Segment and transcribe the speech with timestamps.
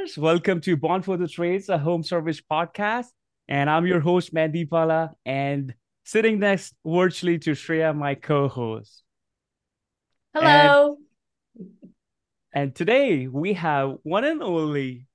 [0.00, 0.22] listeners.
[0.22, 3.06] Welcome to Born for the Trades, a home service podcast.
[3.48, 5.74] And I'm your host, Mandipala, and
[6.04, 9.02] sitting next virtually to Shreya, my co host.
[10.34, 10.96] Hello.
[11.54, 11.68] And,
[12.52, 15.06] and, today we have one and only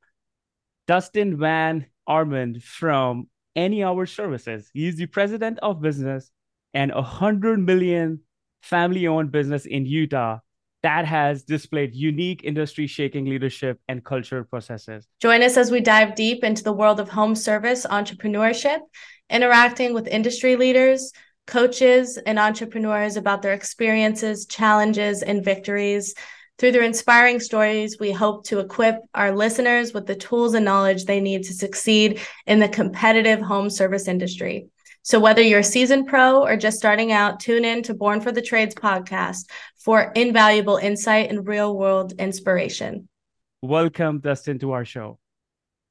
[0.87, 4.69] Dustin Van Orman from Any Hour Services.
[4.73, 6.29] He's the president of business
[6.73, 8.19] and a hundred million
[8.61, 10.39] family owned business in Utah
[10.85, 15.07] that has displayed unique industry shaking leadership and culture processes.
[15.19, 18.81] Join us as we dive deep into the world of home service entrepreneurship,
[19.27, 21.11] interacting with industry leaders,
[21.47, 26.13] coaches, and entrepreneurs about their experiences, challenges, and victories.
[26.59, 31.05] Through their inspiring stories, we hope to equip our listeners with the tools and knowledge
[31.05, 34.67] they need to succeed in the competitive home service industry.
[35.05, 38.31] So, whether you're a seasoned pro or just starting out, tune in to Born for
[38.31, 39.47] the Trades podcast
[39.77, 43.07] for invaluable insight and real world inspiration.
[43.61, 45.19] Welcome, Dustin, to our show.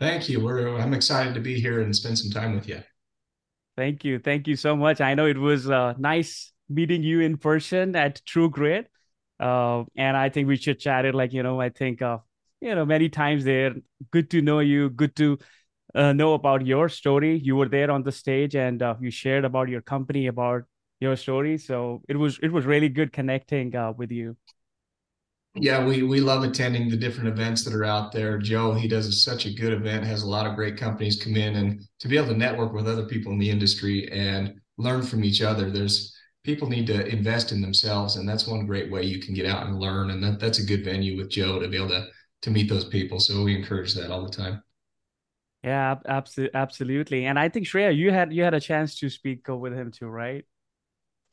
[0.00, 0.42] Thank you.
[0.42, 2.82] We're, I'm excited to be here and spend some time with you.
[3.76, 4.18] Thank you.
[4.18, 5.00] Thank you so much.
[5.00, 8.90] I know it was uh, nice meeting you in person at True Grit.
[9.38, 12.18] Uh, and I think we should chat it like, you know, I think, uh,
[12.60, 13.76] you know, many times there.
[14.10, 14.90] Good to know you.
[14.90, 15.38] Good to
[15.94, 17.38] uh, know about your story.
[17.38, 20.64] You were there on the stage and uh, you shared about your company, about
[21.00, 21.58] your story.
[21.58, 24.36] So it was it was really good connecting uh, with you.
[25.56, 28.38] Yeah, we we love attending the different events that are out there.
[28.38, 31.54] Joe, he does such a good event, has a lot of great companies come in,
[31.54, 35.22] and to be able to network with other people in the industry and learn from
[35.22, 35.70] each other.
[35.70, 39.46] There's people need to invest in themselves, and that's one great way you can get
[39.46, 40.10] out and learn.
[40.10, 42.06] And that, that's a good venue with Joe to be able to
[42.42, 43.20] to meet those people.
[43.20, 44.62] So we encourage that all the time.
[45.64, 47.24] Yeah, absolutely, absolutely.
[47.24, 50.06] And I think Shreya, you had you had a chance to speak with him too,
[50.06, 50.44] right?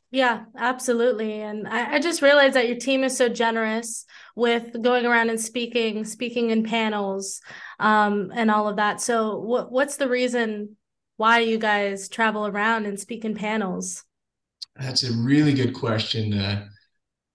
[0.09, 1.41] Yeah, absolutely.
[1.41, 4.05] And I, I, just realized that your team is so generous
[4.35, 7.39] with going around and speaking, speaking in panels,
[7.79, 8.99] um, and all of that.
[9.01, 10.75] So, what what's the reason
[11.17, 14.03] why you guys travel around and speak in panels?
[14.77, 16.33] That's a really good question.
[16.33, 16.67] Uh,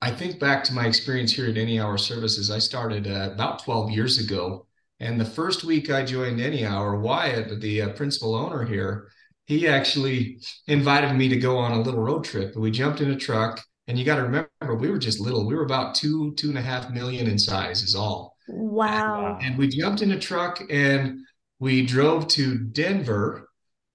[0.02, 2.50] I think back to my experience here at Any Hour Services.
[2.50, 4.65] I started uh, about 12 years ago,
[5.00, 9.08] and the first week I joined Any Hour, Wyatt, the uh, principal owner here,
[9.46, 12.56] he actually invited me to go on a little road trip.
[12.56, 15.46] We jumped in a truck, and you got to remember, we were just little.
[15.46, 18.36] We were about two, two and a half million in size, is all.
[18.48, 19.38] Wow.
[19.40, 21.20] And, and we jumped in a truck and
[21.58, 23.48] we drove to Denver,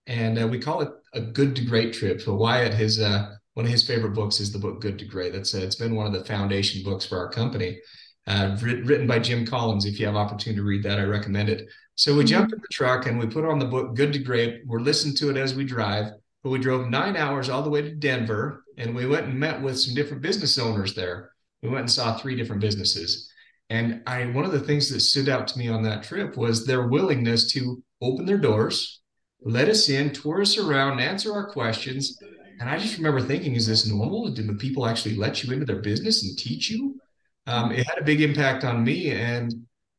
[0.07, 2.21] and uh, we call it a good to great trip.
[2.21, 5.33] So Wyatt, his uh, one of his favorite books is the book Good to Great.
[5.33, 7.79] That's uh, it's been one of the foundation books for our company.
[8.27, 9.85] Uh, written by Jim Collins.
[9.85, 11.67] If you have opportunity to read that, I recommend it.
[11.95, 14.61] So we jumped in the truck and we put on the book Good to Great.
[14.67, 16.11] We're listening to it as we drive,
[16.43, 19.61] but we drove nine hours all the way to Denver and we went and met
[19.61, 21.31] with some different business owners there.
[21.61, 23.31] We went and saw three different businesses.
[23.69, 26.65] And I one of the things that stood out to me on that trip was
[26.65, 29.01] their willingness to open their doors,
[29.41, 32.19] let us in, tour us around, answer our questions.
[32.59, 34.29] And I just remember thinking, is this normal?
[34.31, 36.99] Do the people actually let you into their business and teach you?
[37.51, 39.11] Um, it had a big impact on me.
[39.11, 39.53] And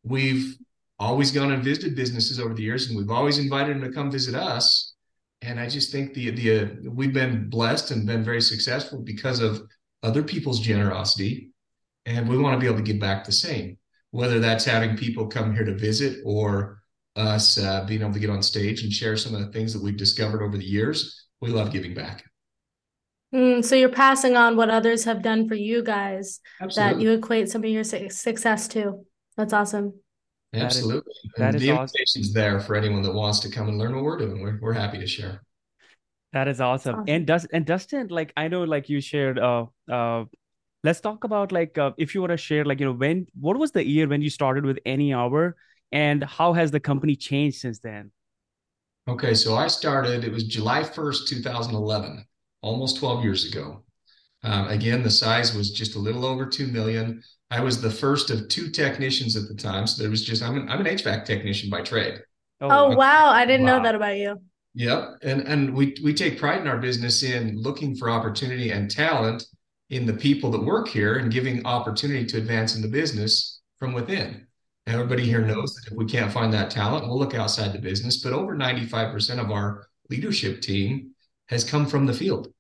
[0.04, 0.56] we've
[0.98, 4.10] always gone and visited businesses over the years, and we've always invited them to come
[4.10, 4.94] visit us.
[5.42, 9.40] And I just think the the uh, we've been blessed and been very successful because
[9.40, 9.60] of
[10.02, 11.50] other people's generosity,
[12.06, 13.76] and we want to be able to give back the same.
[14.12, 16.82] Whether that's having people come here to visit or
[17.16, 19.82] us uh, being able to get on stage and share some of the things that
[19.82, 22.24] we've discovered over the years, we love giving back.
[23.34, 26.94] Mm, so you're passing on what others have done for you guys Absolutely.
[26.94, 29.06] that you equate some of your success to.
[29.37, 29.94] That's awesome.
[30.54, 31.15] Absolutely.
[31.38, 32.34] That is, that the invitation's awesome.
[32.34, 34.43] there for anyone that wants to come and learn what we're doing.
[34.43, 35.43] We're, we're happy to share.
[36.34, 36.97] That is awesome.
[36.97, 37.04] awesome.
[37.09, 39.38] And does and Dustin, like I know, like you shared.
[39.38, 40.25] Uh, uh,
[40.84, 43.59] let's talk about like uh, if you want to share, like you know, when what
[43.59, 45.56] was the year when you started with Any Hour,
[45.91, 48.12] and how has the company changed since then?
[49.09, 50.25] Okay, so I started.
[50.25, 52.26] It was July first, two thousand eleven,
[52.62, 53.82] almost twelve years ago.
[54.44, 57.23] Um, again, the size was just a little over two million.
[57.50, 59.87] I was the first of two technicians at the time.
[59.87, 62.20] So there was just I'm an, I'm an HVAC technician by trade.
[62.61, 63.29] Oh, oh wow.
[63.29, 63.79] I didn't wow.
[63.79, 64.41] know that about you.
[64.75, 65.19] Yep.
[65.23, 69.44] And and we we take pride in our business in looking for opportunity and talent
[69.91, 73.93] in the people that work here and giving opportunity to advance in the business from
[73.93, 74.47] within.
[74.87, 78.23] Everybody here knows that if we can't find that talent, we'll look outside the business.
[78.23, 81.11] But over 95% of our leadership team
[81.49, 82.53] has come from the field.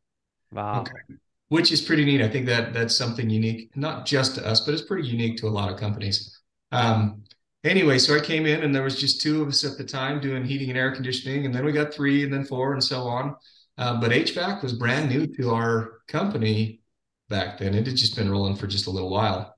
[0.52, 0.80] Wow.
[0.82, 1.16] Okay
[1.52, 2.22] which is pretty neat.
[2.22, 5.48] I think that that's something unique, not just to us, but it's pretty unique to
[5.48, 6.40] a lot of companies.
[6.72, 7.24] Um,
[7.62, 10.18] anyway, so I came in and there was just two of us at the time
[10.18, 13.02] doing heating and air conditioning, and then we got three, and then four, and so
[13.02, 13.36] on.
[13.76, 16.80] Uh, but HVAC was brand new to our company
[17.28, 17.74] back then.
[17.74, 19.54] It had just been rolling for just a little while.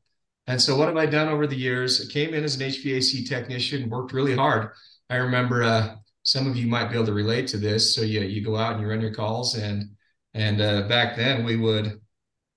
[0.48, 2.04] And so, what have I done over the years?
[2.04, 4.70] I came in as an HVAC technician, worked really hard.
[5.08, 5.94] I remember uh,
[6.24, 7.94] some of you might be able to relate to this.
[7.94, 9.90] So, you, you go out and you run your calls, and
[10.34, 12.00] and uh, back then we would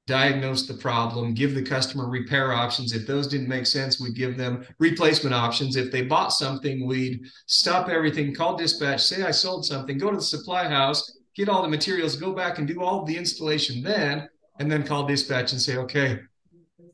[0.08, 2.94] diagnose the problem, give the customer repair options.
[2.94, 5.76] If those didn't make sense, we'd give them replacement options.
[5.76, 10.18] If they bought something, we'd stop everything, call dispatch, say I sold something, go to
[10.18, 14.30] the supply house, get all the materials, go back and do all the installation then,
[14.60, 16.20] and then call dispatch and say, okay,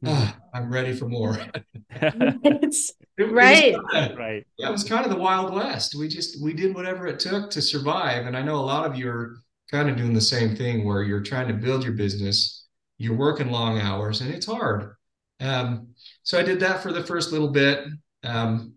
[0.05, 1.37] oh, I'm ready for more.
[1.89, 3.75] it, right.
[3.93, 4.45] Of, right.
[4.57, 5.95] Yeah, it was kind of the Wild West.
[5.95, 8.25] We just, we did whatever it took to survive.
[8.25, 9.37] And I know a lot of you are
[9.71, 12.63] kind of doing the same thing where you're trying to build your business
[12.97, 14.95] you're working long hours and it's hard.
[15.39, 15.89] Um,
[16.23, 17.85] so I did that for the first little bit.
[18.23, 18.73] Um,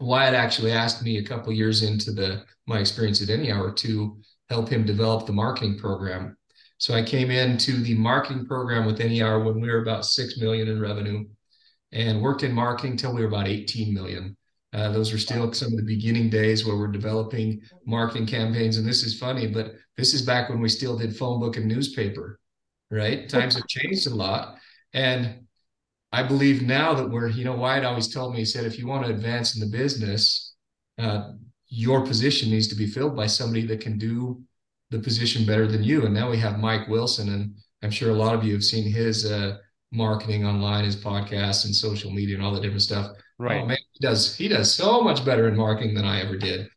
[0.00, 4.20] Wyatt actually asked me a couple years into the my experience at Any Hour to
[4.48, 6.36] help him develop the marketing program.
[6.82, 10.66] So I came into the marketing program with Hour when we were about six million
[10.66, 11.24] in revenue,
[11.92, 14.36] and worked in marketing till we were about 18 million.
[14.72, 18.78] Uh, those were still some of the beginning days where we're developing marketing campaigns.
[18.78, 21.68] And this is funny, but this is back when we still did phone book and
[21.68, 22.40] newspaper
[22.92, 23.28] right?
[23.28, 24.58] Times have changed a lot.
[24.92, 25.46] And
[26.12, 28.86] I believe now that we're, you know, Wyatt always told me, he said, if you
[28.86, 30.54] want to advance in the business,
[30.98, 31.30] uh,
[31.68, 34.42] your position needs to be filled by somebody that can do
[34.92, 36.04] the position better than you.
[36.04, 38.92] And now we have Mike Wilson, and I'm sure a lot of you have seen
[38.92, 39.56] his uh,
[39.90, 43.16] marketing online, his podcasts and social media and all the different stuff.
[43.38, 43.62] Right.
[43.62, 46.68] Oh, man, he does he does so much better in marketing than I ever did.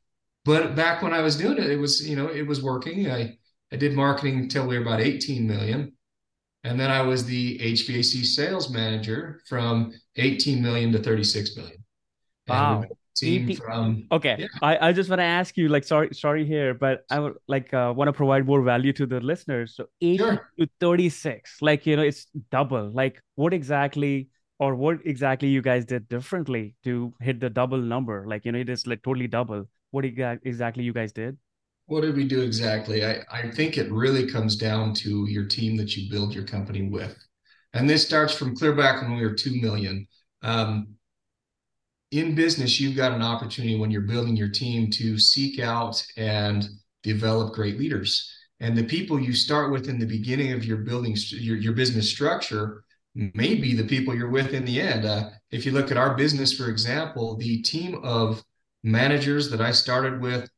[0.45, 3.11] But back when I was doing it, it was, you know, it was working.
[3.11, 3.37] I
[3.71, 5.91] I did marketing until we were about 18 million.
[6.63, 11.83] And then I was the HVAC sales manager from 18 million to 36 million.
[12.47, 12.85] Wow.
[13.15, 14.47] Team from okay yeah.
[14.61, 17.73] I, I just want to ask you like sorry sorry here but i would like
[17.73, 20.51] uh, want to provide more value to the listeners so 8 sure.
[20.59, 24.27] to 36 like you know it's double like what exactly
[24.59, 28.59] or what exactly you guys did differently to hit the double number like you know
[28.59, 31.37] it is like totally double what exactly you guys did
[31.87, 33.05] what did we do exactly?
[33.05, 36.89] I, I think it really comes down to your team that you build your company
[36.89, 37.15] with.
[37.73, 40.07] And this starts from clear back when we were 2 million.
[40.41, 40.95] Um,
[42.19, 46.67] in business, you've got an opportunity when you're building your team to seek out and
[47.03, 48.31] develop great leaders.
[48.59, 52.09] And the people you start with in the beginning of your building, your, your business
[52.09, 52.83] structure,
[53.15, 55.05] may be the people you're with in the end.
[55.05, 58.43] Uh, if you look at our business, for example, the team of
[58.83, 60.49] managers that I started with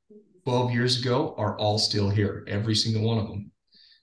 [0.45, 3.51] 12 years ago are all still here, every single one of them.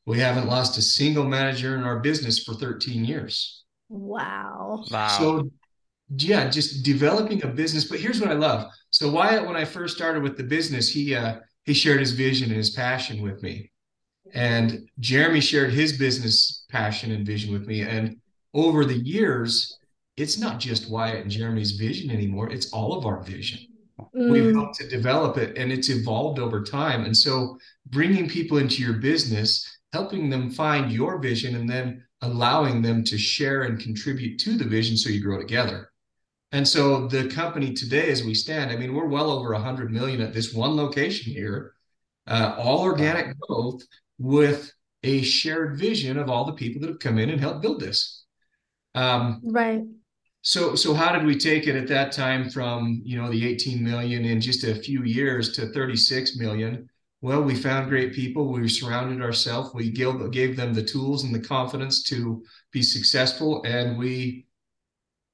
[0.06, 3.64] We haven't lost a single manager in our business for 13 years.
[3.88, 4.84] Wow.
[4.90, 5.08] Wow.
[5.08, 5.50] So,
[6.08, 7.84] yeah, just developing a business.
[7.84, 8.70] But here's what I love.
[8.90, 12.48] So Wyatt, when I first started with the business, he uh, he shared his vision
[12.48, 13.70] and his passion with me,
[14.32, 17.82] and Jeremy shared his business passion and vision with me.
[17.82, 18.16] And
[18.52, 19.78] over the years,
[20.16, 23.60] it's not just Wyatt and Jeremy's vision anymore; it's all of our vision.
[24.14, 24.30] Mm.
[24.30, 27.04] We've helped to develop it and it's evolved over time.
[27.04, 32.82] And so bringing people into your business, helping them find your vision and then allowing
[32.82, 35.90] them to share and contribute to the vision so you grow together.
[36.54, 40.20] And so the company today, as we stand, I mean, we're well over 100 million
[40.20, 41.74] at this one location here,
[42.28, 43.82] uh, all organic growth
[44.18, 47.80] with a shared vision of all the people that have come in and helped build
[47.80, 48.22] this.
[48.94, 49.82] Um, right.
[50.42, 53.82] So, so how did we take it at that time from you know the 18
[53.82, 56.88] million in just a few years to 36 million?
[57.20, 58.52] Well, we found great people.
[58.52, 59.74] We surrounded ourselves.
[59.74, 64.46] We gave, gave them the tools and the confidence to be successful, and we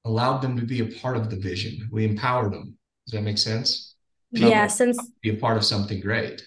[0.05, 1.89] allowed them to be a part of the vision.
[1.91, 2.77] We empowered them.
[3.05, 3.95] Does that make sense?
[4.31, 6.41] Yes, and be a part of something great.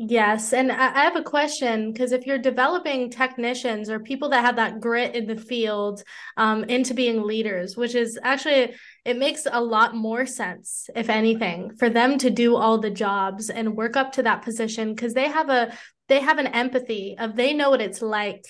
[0.00, 0.52] Yes.
[0.52, 4.78] And I have a question because if you're developing technicians or people that have that
[4.78, 6.04] grit in the field
[6.36, 11.74] um, into being leaders, which is actually, it makes a lot more sense, if anything,
[11.78, 15.26] for them to do all the jobs and work up to that position because they
[15.26, 15.76] have a,
[16.06, 18.44] they have an empathy of they know what it's like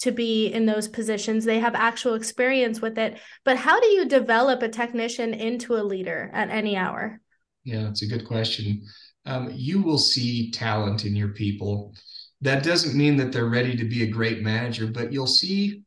[0.00, 1.44] to be in those positions.
[1.44, 3.18] They have actual experience with it.
[3.44, 7.20] But how do you develop a technician into a leader at Any Hour?
[7.64, 8.82] Yeah, it's a good question
[9.26, 11.94] um, you will see talent in your people.
[12.40, 15.82] That doesn't mean that they're ready to be a great manager, but you'll see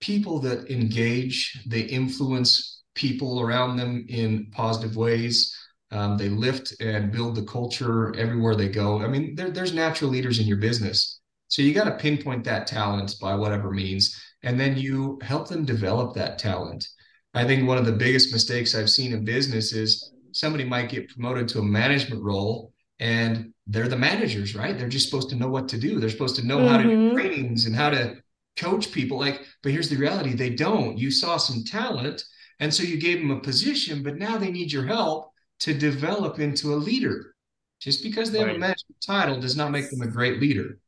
[0.00, 5.56] people that engage, they influence people around them in positive ways.
[5.90, 9.00] Um, they lift and build the culture everywhere they go.
[9.00, 11.20] I mean, there, there's natural leaders in your business.
[11.54, 15.64] So you got to pinpoint that talent by whatever means, and then you help them
[15.64, 16.88] develop that talent.
[17.32, 21.10] I think one of the biggest mistakes I've seen in business is somebody might get
[21.10, 24.76] promoted to a management role and they're the managers, right?
[24.76, 26.00] They're just supposed to know what to do.
[26.00, 26.68] They're supposed to know mm-hmm.
[26.68, 27.14] how to do mm-hmm.
[27.14, 28.16] trainings and how to
[28.56, 32.22] coach people like but here's the reality they don't you saw some talent
[32.60, 36.38] and so you gave them a position but now they need your help to develop
[36.38, 37.34] into a leader
[37.80, 38.46] just because they right.
[38.46, 40.78] have a management title does not make them a great leader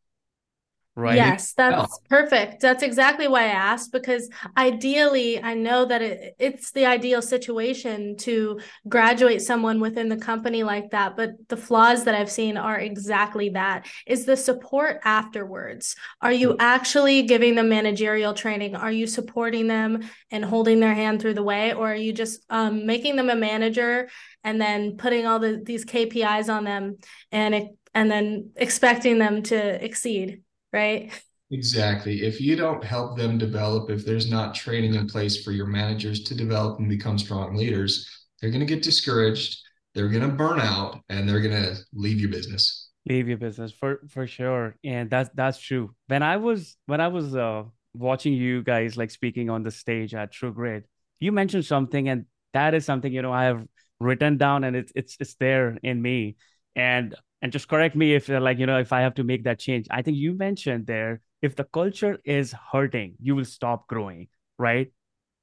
[0.98, 1.16] Right.
[1.16, 2.62] Yes, that's perfect.
[2.62, 8.16] That's exactly why I asked because ideally, I know that it, it's the ideal situation
[8.20, 11.14] to graduate someone within the company like that.
[11.14, 15.96] But the flaws that I've seen are exactly that is the support afterwards.
[16.22, 18.74] Are you actually giving them managerial training?
[18.74, 20.00] Are you supporting them
[20.30, 21.74] and holding their hand through the way?
[21.74, 24.08] Or are you just um, making them a manager
[24.42, 26.96] and then putting all the, these KPIs on them
[27.30, 30.40] and it, and then expecting them to exceed?
[30.76, 31.22] Right?
[31.50, 32.22] Exactly.
[32.22, 36.22] If you don't help them develop, if there's not training in place for your managers
[36.24, 39.58] to develop and become strong leaders, they're going to get discouraged,
[39.94, 42.90] they're going to burn out, and they're going to leave your business.
[43.08, 45.94] Leave your business for for sure, and that's that's true.
[46.08, 47.62] When I was when I was uh,
[47.94, 50.88] watching you guys like speaking on the stage at True Grit,
[51.20, 53.64] you mentioned something, and that is something you know I have
[54.00, 56.36] written down, and it's it's it's there in me.
[56.74, 59.44] And and just correct me if uh, like you know if i have to make
[59.44, 59.86] that change.
[59.90, 64.28] I think you mentioned there if the culture is hurting you will stop growing
[64.58, 64.90] right?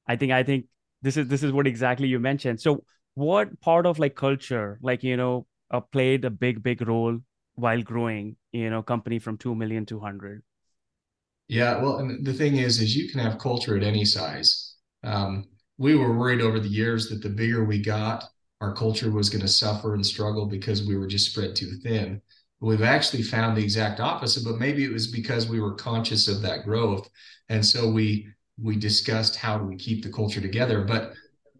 [0.08, 0.66] I think i think
[1.02, 2.60] this is this is what exactly you mentioned.
[2.60, 2.84] So
[3.14, 7.18] what part of like culture like you know uh, played a big big role
[7.54, 10.42] while growing you know company from 2 million to 100
[11.48, 14.74] yeah well and the thing is is you can have culture at any size.
[15.02, 15.46] Um,
[15.76, 18.24] we were worried over the years that the bigger we got
[18.64, 22.20] our culture was going to suffer and struggle because we were just spread too thin.
[22.60, 26.40] We've actually found the exact opposite, but maybe it was because we were conscious of
[26.42, 27.08] that growth.
[27.50, 28.28] And so we
[28.62, 30.82] we discussed how do we keep the culture together.
[30.82, 31.12] But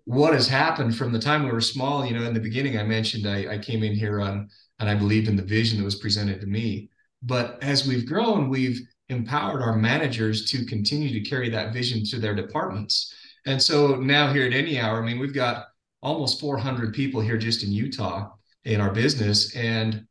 [0.05, 2.85] what has happened from the time we were small, you know, in the beginning, I
[2.85, 5.97] mentioned I, I came in here on and I believed in the vision that was
[5.97, 6.89] presented to me.
[7.23, 12.19] But as we've grown, we've empowered our managers to continue to carry that vision to
[12.19, 13.13] their departments.
[13.45, 15.67] And so now here at Any Hour, I mean, we've got
[16.05, 18.31] almost 400 people here just in Utah
[18.65, 20.07] in our business, and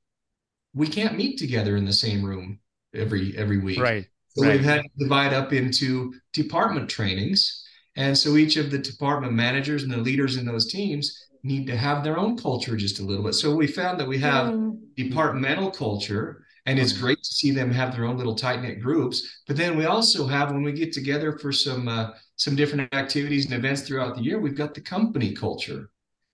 [0.74, 2.60] we can't meet together in the same room
[2.94, 3.80] every every week.
[3.80, 4.06] Right.
[4.30, 4.54] So right.
[4.54, 7.64] we've had to divide up into department trainings,
[7.96, 11.78] and so each of the department managers and the leaders in those teams need to
[11.78, 13.34] have their own culture just a little bit.
[13.34, 14.78] So we found that we have mm.
[14.96, 19.42] departmental culture, and it's great to see them have their own little tight knit groups.
[19.48, 23.46] But then we also have when we get together for some uh, some different activities
[23.46, 25.90] and events throughout the year, we've got the company culture.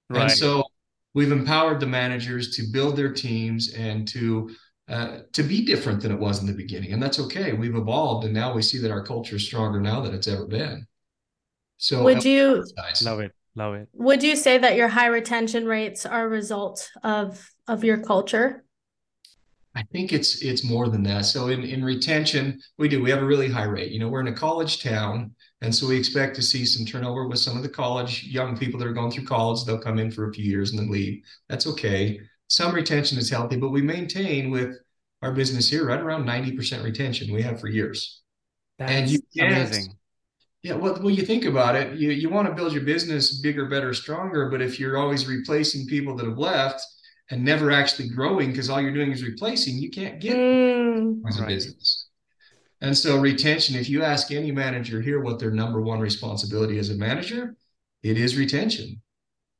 [0.09, 0.23] Right.
[0.23, 0.63] And so
[1.13, 4.49] we've empowered the managers to build their teams and to
[4.87, 6.93] uh, to be different than it was in the beginning.
[6.93, 7.53] And that's okay.
[7.53, 10.45] We've evolved and now we see that our culture is stronger now than it's ever
[10.45, 10.85] been.
[11.77, 12.65] So would you
[13.03, 13.31] love it?
[13.55, 13.89] Love it.
[13.93, 18.63] Would you say that your high retention rates are a result of of your culture?
[19.75, 21.25] I think it's it's more than that.
[21.25, 23.01] So in, in retention, we do.
[23.03, 23.91] We have a really high rate.
[23.91, 25.35] You know, we're in a college town.
[25.61, 28.79] And so we expect to see some turnover with some of the college young people
[28.79, 29.63] that are going through college.
[29.63, 31.21] They'll come in for a few years and then leave.
[31.49, 32.19] That's okay.
[32.47, 34.77] Some retention is healthy, but we maintain with
[35.21, 38.21] our business here right around 90% retention we have for years.
[38.79, 39.93] That's and you amazing.
[40.63, 43.67] Yeah, well, well, you think about it, you, you want to build your business bigger,
[43.67, 44.49] better, stronger.
[44.49, 46.81] But if you're always replacing people that have left
[47.31, 51.21] and never actually growing because all you're doing is replacing, you can't get mm.
[51.27, 51.49] as a right.
[51.49, 52.07] business.
[52.81, 56.89] And so retention, if you ask any manager here what their number one responsibility as
[56.89, 57.55] a manager,
[58.03, 59.01] it is retention.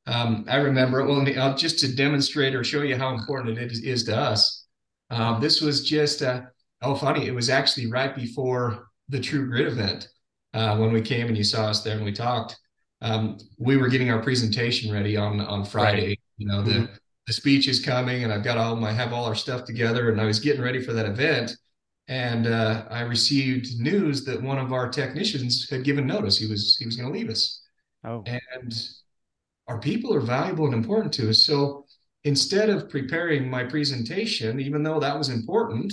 [0.06, 3.80] Um, I remember, well, uh, just to demonstrate or show you how important it is,
[3.80, 4.66] is to us.
[5.10, 6.42] Um, this was just, uh,
[6.82, 7.26] oh, funny.
[7.26, 10.08] It was actually right before the True Grit event
[10.54, 12.58] uh, when we came and you saw us there and we talked.
[13.02, 16.08] Um, we were getting our presentation ready on on Friday.
[16.08, 16.20] Right.
[16.36, 16.94] You know, the mm-hmm.
[17.30, 20.20] The speech is coming, and I've got all my have all our stuff together, and
[20.20, 21.56] I was getting ready for that event
[22.10, 26.76] and uh, I received news that one of our technicians had given notice he was
[26.76, 27.62] he was going to leave us.
[28.04, 28.76] Oh, and
[29.68, 31.46] our people are valuable and important to us.
[31.46, 31.86] So
[32.24, 35.92] instead of preparing my presentation, even though that was important,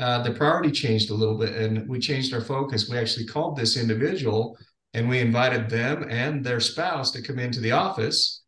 [0.00, 2.88] uh, the priority changed a little bit, and we changed our focus.
[2.88, 4.58] We actually called this individual,
[4.94, 8.42] and we invited them and their spouse to come into the office.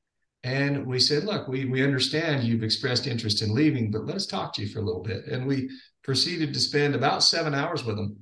[0.44, 4.26] And we said, look, we, we understand you've expressed interest in leaving, but let us
[4.26, 5.26] talk to you for a little bit.
[5.26, 5.68] And we
[6.04, 8.16] proceeded to spend about seven hours with them.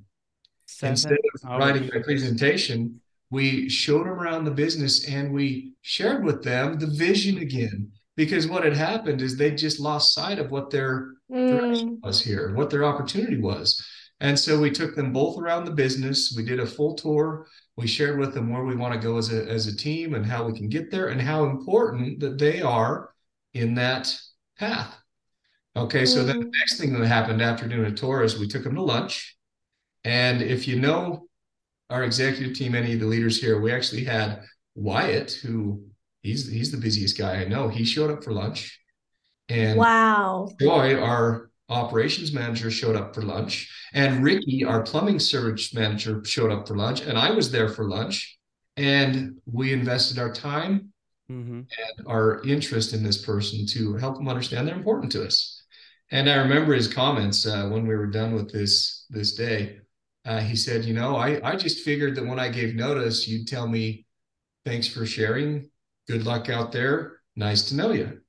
[0.65, 1.59] Seven Instead of hours.
[1.59, 6.87] writing a presentation, we showed them around the business and we shared with them the
[6.87, 7.91] vision again.
[8.15, 12.01] Because what had happened is they just lost sight of what their mm.
[12.01, 13.85] was here, what their opportunity was.
[14.19, 16.33] And so we took them both around the business.
[16.35, 17.47] We did a full tour.
[17.75, 20.25] We shared with them where we want to go as a, as a team and
[20.25, 23.13] how we can get there and how important that they are
[23.53, 24.15] in that
[24.57, 24.97] path.
[25.75, 26.51] Okay, so then the mm.
[26.59, 29.37] next thing that happened after doing a tour is we took them to lunch
[30.03, 31.27] And if you know
[31.91, 34.41] our executive team, any of the leaders here, we actually had
[34.73, 35.83] Wyatt, who
[36.21, 37.67] he's he's the busiest guy I know.
[37.67, 38.79] He showed up for lunch.
[39.49, 40.49] And wow.
[40.59, 43.69] Joy, our operations manager, showed up for lunch.
[43.93, 47.01] And Ricky, our plumbing service manager, showed up for lunch.
[47.01, 48.37] And I was there for lunch.
[48.77, 50.93] And we invested our time
[51.31, 51.61] mm-hmm.
[51.61, 55.63] and our interest in this person to help them understand they're important to us.
[56.11, 59.79] And I remember his comments uh, when we were done with this this day.
[60.23, 63.47] Uh, he said, "You know, I I just figured that when I gave notice, you'd
[63.47, 64.05] tell me,
[64.63, 65.69] thanks for sharing.
[66.07, 67.19] Good luck out there.
[67.35, 68.21] Nice to know you."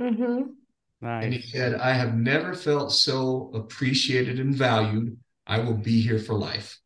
[0.00, 0.42] Mm-hmm.
[1.00, 1.24] Nice.
[1.24, 5.16] And he said, "I have never felt so appreciated and valued.
[5.46, 6.78] I will be here for life."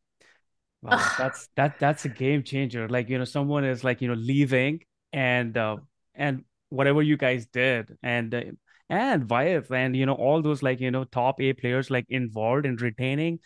[0.83, 2.89] Wow, that's that that's a game changer.
[2.89, 4.81] Like you know, someone is like you know leaving,
[5.13, 5.77] and uh,
[6.15, 8.43] and whatever you guys did, and uh,
[8.89, 12.67] and Wyatt and you know all those like you know top A players like involved
[12.67, 13.39] in retaining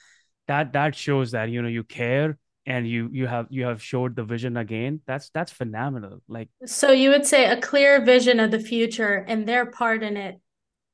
[0.48, 4.16] that that shows that you know you care and you you have you have showed
[4.16, 8.50] the vision again that's that's phenomenal like so you would say a clear vision of
[8.50, 10.40] the future and their part in it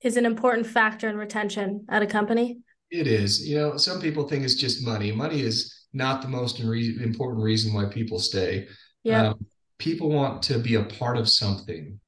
[0.02, 2.59] is an important factor in retention at a company
[2.90, 6.61] it is you know some people think it's just money money is not the most
[6.61, 8.66] re- important reason why people stay
[9.02, 9.47] yeah um,
[9.78, 11.99] people want to be a part of something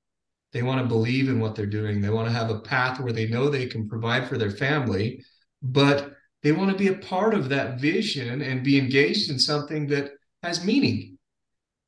[0.53, 2.01] they want to believe in what they're doing.
[2.01, 5.25] They want to have a path where they know they can provide for their family,
[5.63, 9.87] but they want to be a part of that vision and be engaged in something
[9.89, 10.11] that
[10.43, 11.19] has meaning.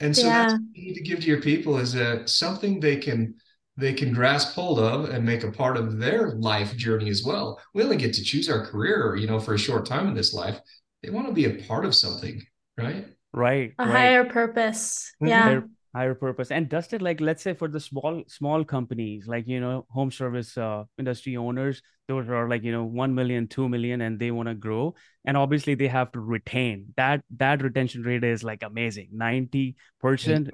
[0.01, 0.43] And so yeah.
[0.43, 3.35] that's what you need to give to your people is that something they can
[3.77, 7.61] they can grasp hold of and make a part of their life journey as well.
[7.75, 10.33] We only get to choose our career, you know, for a short time in this
[10.33, 10.61] life.
[11.03, 12.43] They want to be a part of something,
[12.79, 13.07] right?
[13.33, 13.73] Right.
[13.79, 13.93] A right.
[13.93, 15.13] higher purpose.
[15.21, 15.29] Mm-hmm.
[15.29, 15.61] Yeah
[15.95, 19.61] higher purpose and does it like let's say for the small small companies like you
[19.61, 24.01] know home service uh, industry owners those are like you know 1 million 2 million
[24.01, 24.95] and they want to grow.
[25.25, 26.93] And obviously they have to retain.
[26.97, 29.09] That that retention rate is like amazing.
[29.15, 29.75] 90%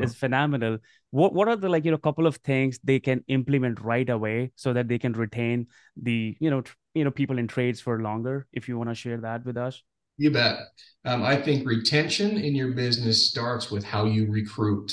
[0.00, 0.78] is phenomenal.
[1.10, 4.52] What what are the like you know couple of things they can implement right away
[4.54, 5.66] so that they can retain
[6.00, 8.94] the you know tr- you know people in trades for longer if you want to
[8.94, 9.82] share that with us?
[10.18, 10.58] You bet.
[11.06, 14.92] Um, i think retention in your business starts with how you recruit.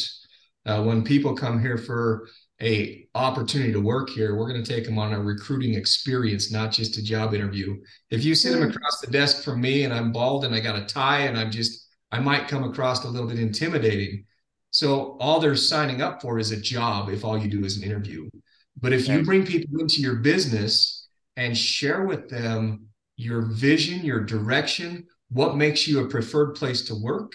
[0.65, 2.28] Uh, when people come here for
[2.62, 6.72] a opportunity to work here, we're going to take them on a recruiting experience, not
[6.72, 7.78] just a job interview.
[8.10, 8.70] If you sit them hmm.
[8.70, 11.52] across the desk from me and I'm bald and I got a tie and I'm
[11.52, 14.26] just, I might come across a little bit intimidating.
[14.72, 17.84] So all they're signing up for is a job if all you do is an
[17.84, 18.30] interview.
[18.80, 24.22] But if you bring people into your business and share with them your vision, your
[24.22, 27.34] direction, what makes you a preferred place to work,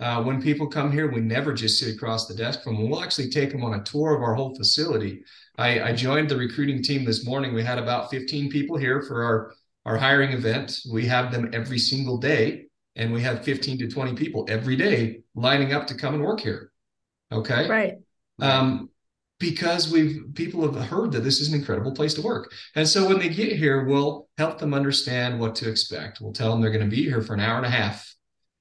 [0.00, 2.88] uh, when people come here, we never just sit across the desk from them.
[2.88, 5.22] We'll actually take them on a tour of our whole facility.
[5.58, 7.52] I, I joined the recruiting team this morning.
[7.52, 10.80] We had about 15 people here for our, our hiring event.
[10.90, 15.20] We have them every single day, and we have 15 to 20 people every day
[15.34, 16.72] lining up to come and work here.
[17.30, 17.68] Okay.
[17.68, 17.94] Right.
[18.40, 18.88] Um,
[19.38, 22.52] because we've people have heard that this is an incredible place to work.
[22.74, 26.20] And so when they get here, we'll help them understand what to expect.
[26.20, 28.10] We'll tell them they're going to be here for an hour and a half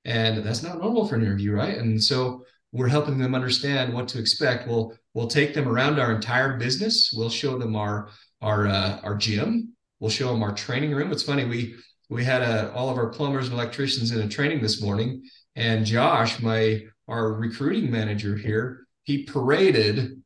[0.06, 1.78] and that's not normal for an interview right?
[1.78, 4.68] And so we're helping them understand what to expect.
[4.68, 7.14] We'll we'll take them around our entire business.
[7.16, 8.10] We'll show them our
[8.42, 9.74] our uh, our gym.
[10.00, 11.12] We'll show them our training room.
[11.12, 11.76] It's funny we
[12.10, 15.24] we had a, uh, all of our plumbers and electricians in a training this morning.
[15.56, 20.22] And josh my our recruiting manager here he paraded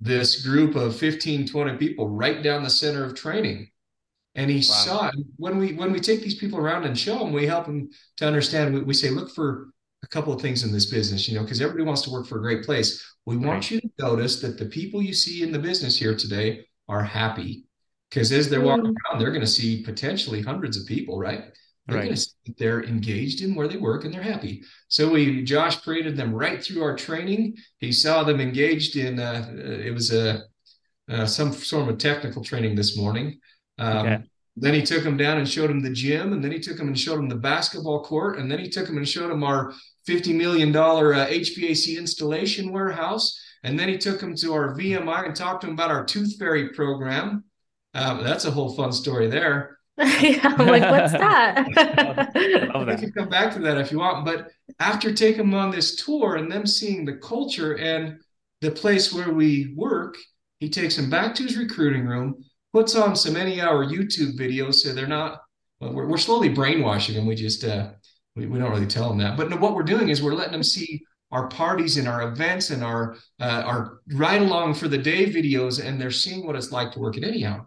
[0.00, 3.68] this group of 15 20 people right down the center of training
[4.34, 4.60] and he wow.
[4.60, 7.88] saw when we when we take these people around and show them we help them
[8.16, 8.74] to understand.
[8.74, 9.68] We, we say look for
[10.02, 12.38] a couple of things in this business you know because everybody wants to work for
[12.38, 13.04] a great place.
[13.26, 16.66] We want you to notice that the people you see in the business here today
[16.88, 17.64] are happy
[18.10, 18.96] because as they're walking mm.
[19.06, 21.44] around they're going to see potentially hundreds of people right?
[21.86, 22.04] They're right.
[22.04, 24.62] going to see that they're engaged in where they work and they're happy.
[24.88, 27.56] So we josh created them right through our training.
[27.78, 30.42] He saw them engaged in uh, it was a
[31.08, 33.38] uh, some sort of technical training this morning
[33.78, 34.22] um, okay.
[34.56, 36.86] Then he took him down and showed him the gym, and then he took him
[36.86, 39.72] and showed him the basketball court, and then he took him and showed him our
[40.06, 45.26] fifty million dollar uh, HVAC installation warehouse, and then he took him to our VMI
[45.26, 47.44] and talked to him about our Tooth Fairy program.
[47.94, 49.78] Um, that's a whole fun story there.
[49.98, 51.66] yeah, I'm like what's that?
[51.66, 54.24] we can come back to that if you want.
[54.24, 58.20] But after taking them on this tour and them seeing the culture and
[58.60, 60.16] the place where we work,
[60.60, 64.74] he takes them back to his recruiting room puts on some Any Hour YouTube videos
[64.74, 65.40] so they're not.
[65.80, 67.24] We're, we're slowly brainwashing them.
[67.24, 67.90] We just uh,
[68.34, 69.36] we, we don't really tell them that.
[69.36, 72.70] But no, what we're doing is we're letting them see our parties and our events
[72.70, 76.72] and our uh, our ride along for the day videos, and they're seeing what it's
[76.72, 77.64] like to work at Any Hour.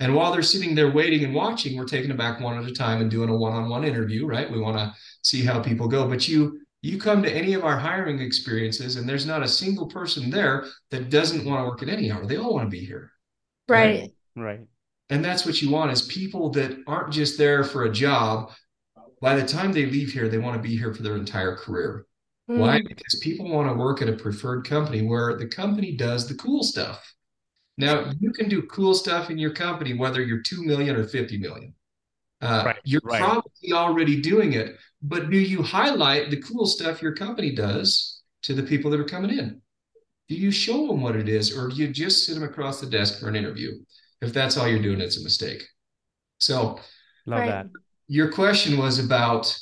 [0.00, 2.74] And while they're sitting there waiting and watching, we're taking them back one at a
[2.74, 4.50] time and doing a one-on-one interview, right?
[4.50, 6.08] We want to see how people go.
[6.08, 9.86] But you you come to any of our hiring experiences, and there's not a single
[9.86, 12.26] person there that doesn't want to work at Any Hour.
[12.26, 13.12] They all want to be here.
[13.68, 14.00] Right.
[14.00, 14.10] Right.
[14.36, 14.60] Right.
[15.10, 18.52] And that's what you want is people that aren't just there for a job.
[19.20, 22.06] By the time they leave here, they want to be here for their entire career.
[22.48, 22.58] Mm.
[22.58, 22.80] Why?
[22.80, 26.62] Because people want to work at a preferred company where the company does the cool
[26.62, 27.12] stuff.
[27.76, 31.38] Now you can do cool stuff in your company, whether you're 2 million or 50
[31.38, 31.74] million.
[32.42, 33.20] Uh, right, you're right.
[33.20, 38.54] probably already doing it, but do you highlight the cool stuff your company does to
[38.54, 39.60] the people that are coming in?
[40.28, 42.86] Do you show them what it is, or do you just sit them across the
[42.86, 43.72] desk for an interview?
[44.20, 45.62] If that's all you're doing, it's a mistake.
[46.38, 46.80] So,
[47.26, 47.66] love that.
[48.08, 49.56] Your question was about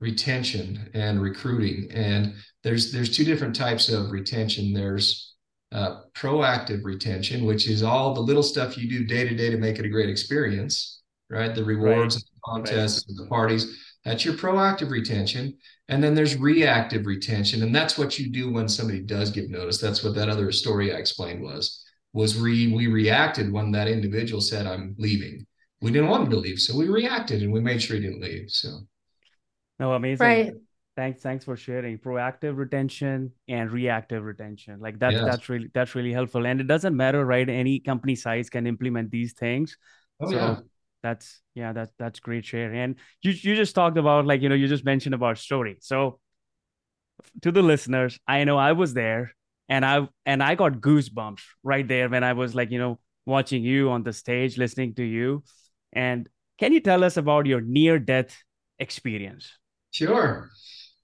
[0.00, 2.34] retention and recruiting, and
[2.64, 4.72] there's there's two different types of retention.
[4.72, 5.34] There's
[5.72, 9.56] uh, proactive retention, which is all the little stuff you do day to day to
[9.56, 11.54] make it a great experience, right?
[11.54, 12.22] The rewards, right.
[12.22, 13.24] the contests, right.
[13.24, 13.78] the parties.
[14.04, 15.56] That's your proactive retention.
[15.88, 17.62] And then there's reactive retention.
[17.62, 19.78] And that's what you do when somebody does give notice.
[19.78, 21.81] That's what that other story I explained was,
[22.12, 25.46] was we, we reacted when that individual said, I'm leaving.
[25.80, 26.58] We didn't want him to leave.
[26.58, 28.50] So we reacted and we made sure he didn't leave.
[28.50, 28.80] So.
[29.78, 30.26] No, amazing.
[30.26, 30.52] Right
[30.96, 35.24] thanks thanks for sharing proactive retention and reactive retention like that yes.
[35.24, 39.10] that's really that's really helpful and it doesn't matter right any company size can implement
[39.10, 39.76] these things
[40.20, 40.56] oh, so yeah.
[41.02, 44.54] that's yeah that's that's great share and you you just talked about like you know
[44.54, 46.18] you just mentioned about story so
[47.40, 49.32] to the listeners i know i was there
[49.72, 52.98] and i and i got goosebumps right there when i was like you know
[53.34, 55.42] watching you on the stage listening to you
[55.92, 58.36] and can you tell us about your near death
[58.78, 59.50] experience
[59.90, 60.50] sure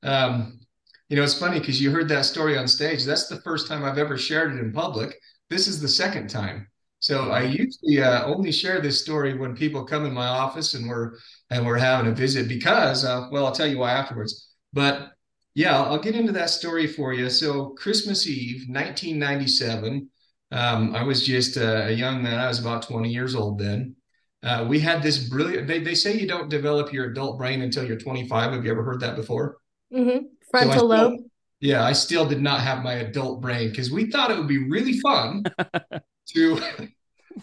[0.02, 0.60] um,
[1.08, 3.04] you know, it's funny because you heard that story on stage.
[3.04, 5.18] That's the first time I've ever shared it in public.
[5.48, 6.68] This is the second time.
[7.00, 10.88] So I usually uh, only share this story when people come in my office and
[10.88, 11.12] we're
[11.50, 14.48] and we're having a visit because, uh, well, I'll tell you why afterwards.
[14.72, 15.12] But
[15.58, 17.28] yeah, I'll get into that story for you.
[17.28, 20.08] So Christmas Eve, 1997.
[20.52, 22.38] Um, I was just a, a, young man.
[22.38, 23.96] I was about 20 years old then.
[24.40, 25.66] Uh, we had this brilliant.
[25.66, 28.52] They, they say you don't develop your adult brain until you're 25.
[28.52, 29.56] Have you ever heard that before?
[29.92, 30.26] Mm-hmm.
[30.48, 31.14] Frontal so lobe.
[31.14, 31.26] Still,
[31.58, 34.68] yeah, I still did not have my adult brain because we thought it would be
[34.70, 35.42] really fun
[36.34, 36.60] to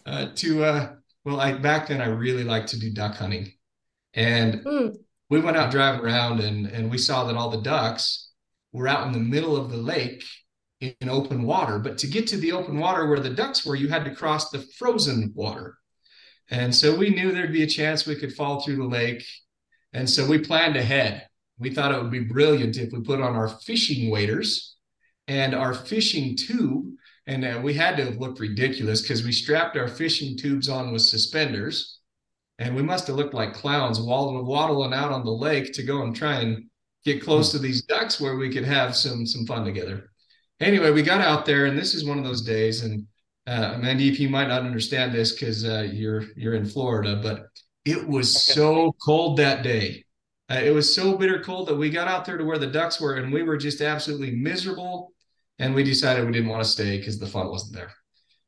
[0.05, 0.93] uh, to uh,
[1.25, 3.51] well, I back then I really liked to do duck hunting,
[4.13, 4.95] and mm.
[5.29, 8.31] We went out driving around and and we saw that all the ducks
[8.71, 10.23] were out in the middle of the lake
[10.81, 11.79] in, open water.
[11.79, 14.49] But to get to the open water where the ducks were, you had to cross
[14.49, 15.77] the frozen water.
[16.49, 19.25] And so we knew there'd be a chance we could fall through the lake.
[19.93, 23.35] And so we planned ahead we thought it would be brilliant if we put on
[23.35, 24.75] our fishing waders
[25.27, 26.85] and our fishing tube.
[27.27, 31.01] And uh, we had to looked ridiculous because we strapped our fishing tubes on with
[31.01, 31.94] suspenders.
[32.57, 36.03] And we must have looked like clowns waddling, waddling out on the lake to go
[36.03, 36.65] and try and
[37.03, 40.09] get close to these ducks where we could have some some fun together.
[40.59, 42.83] Anyway, we got out there, and this is one of those days.
[42.83, 43.05] And
[43.45, 47.47] uh, Mandeep, you might not understand this because uh, you're you're in Florida, but
[47.83, 50.03] it was so cold that day.
[50.49, 53.01] Uh, it was so bitter cold that we got out there to where the ducks
[53.01, 55.11] were, and we were just absolutely miserable.
[55.57, 57.91] And we decided we didn't want to stay because the fun wasn't there.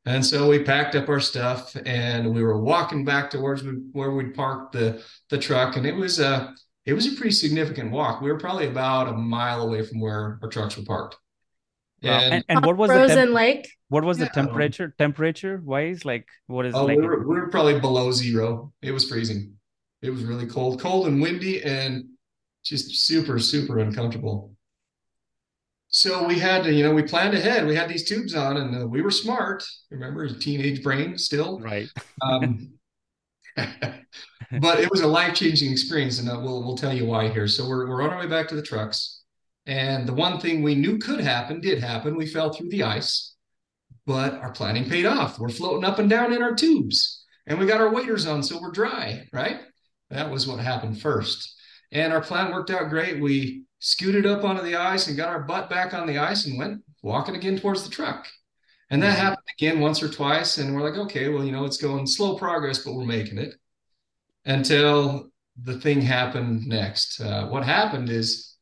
[0.06, 4.34] And so we packed up our stuff and we were walking back towards where we'd
[4.34, 5.76] parked the the truck.
[5.76, 6.54] And it was a
[6.86, 8.22] it was a pretty significant walk.
[8.22, 11.16] We were probably about a mile away from where our trucks were parked.
[12.02, 12.20] Wow.
[12.20, 13.68] And, and, and, what was frozen the temp- lake?
[13.88, 14.26] What was yeah.
[14.26, 14.94] the temperature?
[14.98, 16.74] Temperature wise, like what is?
[16.74, 18.72] Oh, like- we, were, we were probably below zero.
[18.80, 19.54] It was freezing.
[20.00, 22.04] It was really cold, cold and windy, and
[22.64, 24.52] just super, super uncomfortable.
[25.90, 27.66] So we had to, you know, we planned ahead.
[27.66, 29.64] We had these tubes on, and uh, we were smart.
[29.90, 31.88] Remember, teenage brain still, right?
[32.20, 32.74] Um,
[33.56, 37.48] but it was a life changing experience, and uh, we'll we'll tell you why here.
[37.48, 39.22] So we're we're on our way back to the trucks,
[39.66, 42.16] and the one thing we knew could happen did happen.
[42.16, 43.34] We fell through the ice,
[44.04, 45.38] but our planning paid off.
[45.38, 48.60] We're floating up and down in our tubes, and we got our waders on, so
[48.60, 49.60] we're dry, right?
[50.10, 51.54] That was what happened first.
[51.92, 53.20] And our plan worked out great.
[53.20, 56.58] We scooted up onto the ice and got our butt back on the ice and
[56.58, 58.26] went walking again towards the truck.
[58.90, 59.26] And that mm-hmm.
[59.26, 60.58] happened again once or twice.
[60.58, 63.54] And we're like, okay, well, you know, it's going slow progress, but we're making it
[64.44, 65.30] until
[65.62, 67.20] the thing happened next.
[67.20, 68.56] Uh, what happened is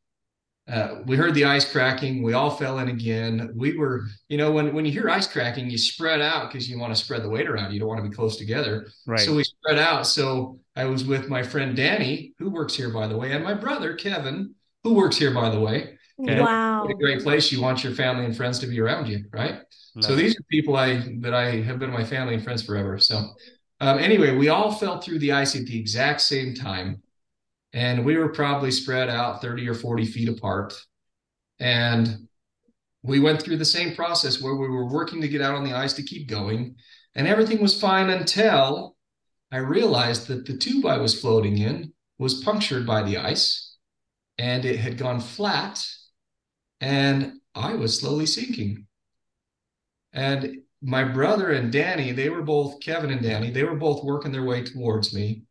[0.69, 2.25] uh, we heard the ice cracking.
[2.25, 3.53] We all fell in again.
[3.55, 6.77] We were, you know, when when you hear ice cracking, you spread out because you
[6.79, 7.73] want to spread the weight around.
[7.73, 8.89] You don't want to be close together.
[9.07, 9.21] Right.
[9.21, 10.09] So we spread out.
[10.09, 13.55] So I was with my friend Danny, who works here, by the way, and my
[13.55, 14.56] brother Kevin,
[14.87, 15.99] who works here, by the way.
[16.23, 16.41] Okay.
[16.41, 16.87] Wow.
[16.87, 17.51] A great place.
[17.51, 19.55] You want your family and friends to be around you, right?
[19.97, 22.97] Love so these are people I that I have been my family and friends forever.
[22.99, 23.31] So
[23.81, 27.03] um, anyway, we all fell through the ice at the exact same time.
[27.73, 30.73] And we were probably spread out 30 or 40 feet apart.
[31.59, 32.29] And
[33.03, 35.75] we went through the same process where we were working to get out on the
[35.75, 36.77] ice to keep going.
[37.17, 38.95] And everything was fine until
[39.51, 43.66] I realized that the tube I was floating in was punctured by the ice
[44.39, 45.85] and it had gone flat
[46.81, 48.87] and I was slowly sinking.
[50.13, 54.33] And my brother and Danny, they were both, Kevin and Danny, they were both working
[54.33, 55.43] their way towards me.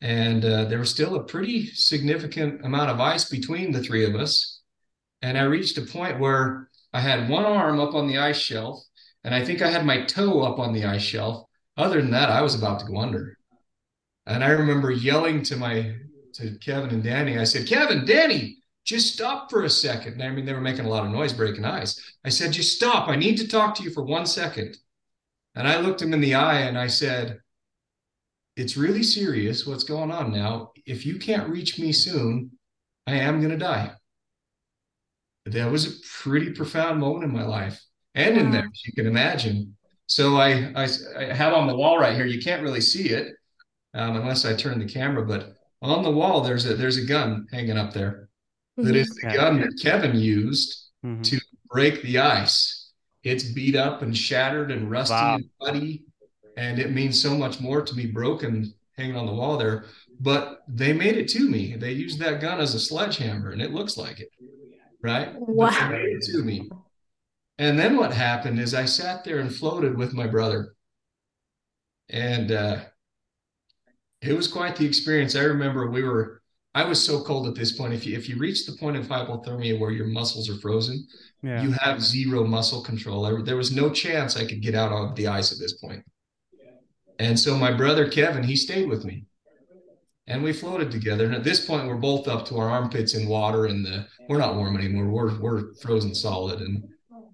[0.00, 4.16] And uh, there was still a pretty significant amount of ice between the three of
[4.16, 4.60] us.
[5.20, 8.82] And I reached a point where I had one arm up on the ice shelf,
[9.22, 11.46] and I think I had my toe up on the ice shelf.
[11.76, 13.36] Other than that, I was about to go under.
[14.26, 15.94] And I remember yelling to my
[16.34, 17.38] to Kevin and Danny.
[17.38, 20.22] I said, Kevin, Danny, just stop for a second.
[20.22, 22.00] I mean, they were making a lot of noise breaking ice.
[22.24, 23.08] I said, just stop.
[23.08, 24.76] I need to talk to you for one second.
[25.54, 27.38] And I looked him in the eye and I said,
[28.56, 30.72] it's really serious what's going on now.
[30.86, 32.50] If you can't reach me soon,
[33.06, 33.92] I am going to die.
[35.46, 37.82] That was a pretty profound moment in my life
[38.14, 39.76] and in there, as you can imagine.
[40.06, 42.26] So I, I, I, have on the wall right here.
[42.26, 43.34] You can't really see it
[43.94, 47.46] um, unless I turn the camera, but on the wall there's a there's a gun
[47.52, 48.28] hanging up there
[48.76, 51.22] that is the gun that Kevin used mm-hmm.
[51.22, 51.40] to
[51.70, 52.90] break the ice.
[53.22, 55.34] It's beat up and shattered and rusty wow.
[55.36, 56.04] and muddy,
[56.56, 59.84] and it means so much more to be broken hanging on the wall there.
[60.20, 61.76] But they made it to me.
[61.76, 64.28] They used that gun as a sledgehammer, and it looks like it,
[65.02, 65.34] right?
[65.34, 65.70] Wow.
[65.70, 66.68] They made it to me.
[67.58, 70.74] And then what happened is I sat there and floated with my brother,
[72.08, 72.80] and uh,
[74.22, 75.34] it was quite the experience.
[75.34, 76.42] I remember we were
[76.74, 77.92] I was so cold at this point.
[77.92, 81.06] If you if you reach the point of hypothermia where your muscles are frozen,
[81.42, 81.62] yeah.
[81.62, 83.26] you have zero muscle control.
[83.26, 86.02] I, there was no chance I could get out on the ice at this point.
[87.18, 89.26] And so my brother Kevin, he stayed with me,
[90.26, 91.26] and we floated together.
[91.26, 94.38] And at this point, we're both up to our armpits in water, and the we're
[94.38, 95.08] not warm anymore.
[95.08, 96.60] We're we're frozen solid.
[96.60, 96.84] And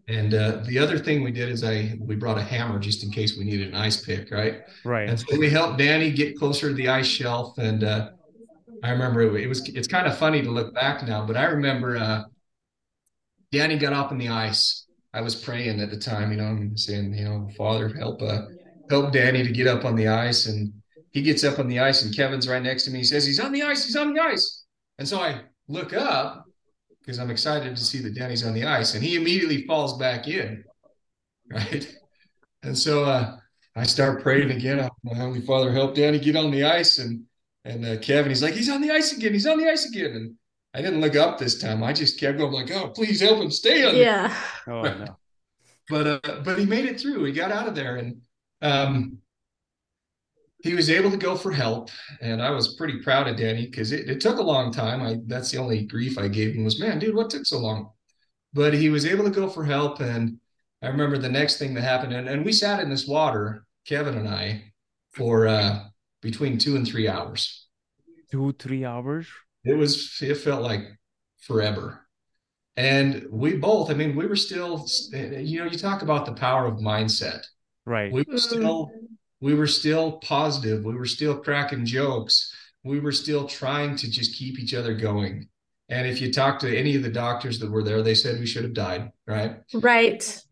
[0.09, 3.11] and uh, the other thing we did is I we brought a hammer just in
[3.11, 4.62] case we needed an ice pick, right?
[4.85, 5.09] Right.
[5.09, 7.85] And so we helped Danny get closer to the ice shelf and.
[7.85, 8.11] Uh,
[8.83, 11.47] I remember it, it, was it's kind of funny to look back now, but I
[11.47, 12.23] remember uh,
[13.51, 14.87] Danny got up in the ice.
[15.12, 18.42] I was praying at the time, you know, and saying, you know, Father, help uh,
[18.90, 20.47] help Danny to get up on the ice.
[20.47, 20.73] And
[21.12, 22.99] he gets up on the ice, and Kevin's right next to me.
[22.99, 24.64] He says, He's on the ice, he's on the ice.
[24.99, 26.47] And so I look up
[27.09, 30.29] because I'm excited to see that Danny's on the ice, and he immediately falls back
[30.29, 30.64] in.
[31.51, 31.97] Right.
[32.62, 33.38] And so uh,
[33.75, 34.87] I start praying again.
[35.03, 36.99] My Heavenly Father, help Danny get on the ice.
[36.99, 37.23] And
[37.64, 39.33] and uh, Kevin, he's like, he's on the ice again.
[39.33, 40.11] He's on the ice again.
[40.11, 40.35] And
[40.75, 41.83] I didn't look up this time.
[41.83, 43.97] I just kept going like, oh, please help him stay on.
[43.97, 44.37] Yeah.
[44.66, 45.16] oh no.
[45.88, 47.25] But uh, but he made it through.
[47.25, 48.21] He got out of there, and
[48.61, 49.23] um,
[50.68, 51.90] he was able to go for help.
[52.20, 55.02] And I was pretty proud of Danny because it, it took a long time.
[55.02, 57.90] I that's the only grief I gave him was, man, dude, what took so long?
[58.52, 60.38] But he was able to go for help, and
[60.83, 64.16] I remember the next thing that happened, and, and we sat in this water, Kevin
[64.16, 64.72] and I,
[65.12, 65.85] for uh,
[66.22, 67.66] between two and three hours.
[68.31, 69.26] Two, three hours?
[69.64, 70.81] It was, it felt like
[71.40, 72.07] forever.
[72.76, 76.66] And we both, I mean, we were still, you know, you talk about the power
[76.66, 77.44] of mindset.
[77.85, 78.12] Right.
[78.12, 78.90] We were still,
[79.40, 80.85] we were still positive.
[80.85, 82.53] We were still cracking jokes.
[82.85, 85.48] We were still trying to just keep each other going.
[85.88, 88.46] And if you talk to any of the doctors that were there, they said we
[88.46, 89.11] should have died.
[89.27, 89.57] Right.
[89.72, 90.42] Right.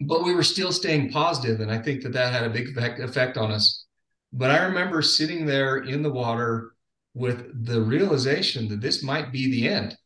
[0.00, 3.00] But we were still staying positive, And I think that that had a big effect,
[3.00, 3.84] effect on us.
[4.32, 6.72] But I remember sitting there in the water
[7.14, 9.96] with the realization that this might be the end.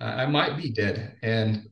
[0.00, 1.68] I might be dead, and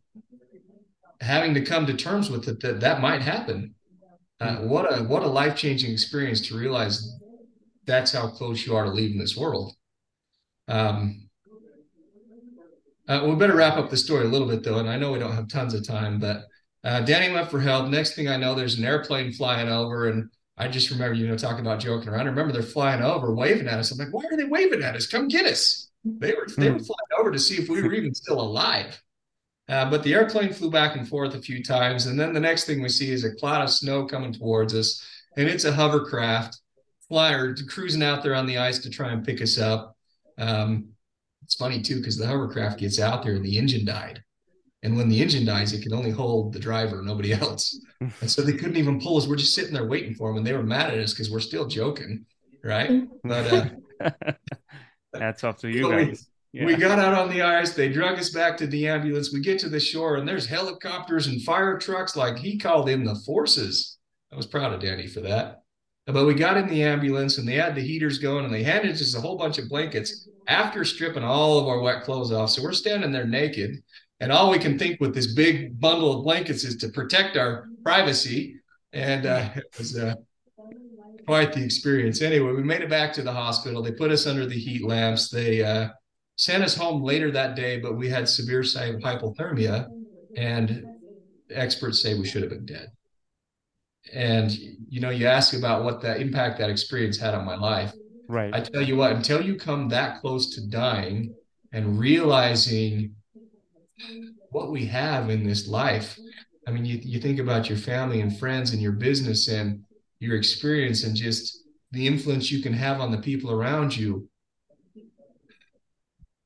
[1.20, 3.74] having to come to terms with it that that might happen.
[4.40, 7.16] Uh, what a what a life changing experience to realize
[7.86, 9.74] that's how close you are to leaving this world.
[10.68, 11.28] Um,
[13.08, 15.18] uh, we better wrap up the story a little bit though, and I know we
[15.18, 16.44] don't have tons of time, but
[16.84, 17.88] uh, Danny went for help.
[17.88, 21.36] Next thing I know, there's an airplane flying over, and I just remember, you know,
[21.36, 22.26] talking about joking around.
[22.26, 23.90] I remember they're flying over, waving at us.
[23.90, 25.06] I'm like, why are they waving at us?
[25.06, 25.88] Come get us.
[26.04, 26.84] They were they were hmm.
[26.84, 29.00] flying over to see if we were even still alive.
[29.68, 32.64] Uh, but the airplane flew back and forth a few times, and then the next
[32.64, 35.04] thing we see is a cloud of snow coming towards us,
[35.36, 36.58] and it's a hovercraft
[37.08, 39.96] flyer cruising out there on the ice to try and pick us up.
[40.38, 40.88] Um,
[41.42, 44.22] it's funny too because the hovercraft gets out there and the engine died.
[44.82, 47.78] And when the engine dies, it can only hold the driver, nobody else.
[48.20, 49.26] And so they couldn't even pull us.
[49.26, 51.40] We're just sitting there waiting for them, and they were mad at us because we're
[51.40, 52.24] still joking,
[52.62, 53.08] right?
[53.24, 54.32] But uh,
[55.12, 56.28] that's up to you guys.
[56.52, 56.66] We, yeah.
[56.66, 57.74] we got out on the ice.
[57.74, 59.32] They drug us back to the ambulance.
[59.32, 62.16] We get to the shore, and there's helicopters and fire trucks.
[62.16, 63.98] Like he called in the forces.
[64.32, 65.62] I was proud of Danny for that.
[66.06, 68.92] But we got in the ambulance and they had the heaters going and they handed
[68.92, 72.48] us a whole bunch of blankets after stripping all of our wet clothes off.
[72.48, 73.82] So we're standing there naked.
[74.20, 77.68] And all we can think with this big bundle of blankets is to protect our
[77.84, 78.56] privacy.
[78.94, 80.14] And uh, it was uh,
[81.26, 82.22] quite the experience.
[82.22, 83.82] Anyway, we made it back to the hospital.
[83.82, 85.28] They put us under the heat lamps.
[85.28, 85.88] They uh,
[86.38, 89.88] sent us home later that day, but we had severe hypothermia.
[90.36, 90.86] And
[91.50, 92.88] experts say we should have been dead.
[94.12, 94.50] And
[94.88, 97.92] you know, you ask about what that impact that experience had on my life.
[98.28, 98.54] Right.
[98.54, 101.34] I tell you what, until you come that close to dying
[101.72, 103.14] and realizing
[104.50, 106.18] what we have in this life,
[106.66, 109.82] I mean, you, you think about your family and friends and your business and
[110.20, 114.28] your experience and just the influence you can have on the people around you.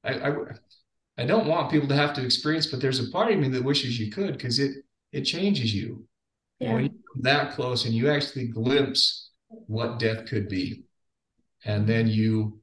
[0.05, 0.33] I, I,
[1.19, 3.65] I don't want people to have to experience, but there's a part of me that
[3.65, 6.07] wishes you could because it it changes you.
[6.59, 6.75] Yeah.
[6.75, 10.85] When you come that close and you actually glimpse what death could be,
[11.65, 12.61] and then you